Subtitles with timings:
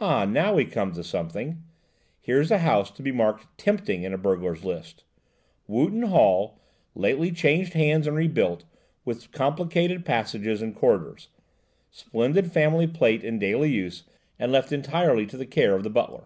[0.00, 0.24] Ah!
[0.24, 1.62] now we come to something!
[2.20, 5.04] Here's a house to be marked 'tempting' in a burglar's list.
[5.68, 6.58] 'Wootton Hall,
[6.96, 8.64] lately changed hands and re built,
[9.04, 11.28] with complicated passages and corridors.
[11.92, 14.02] Splendid family plate in daily use
[14.40, 16.24] and left entirely to the care of the butler.'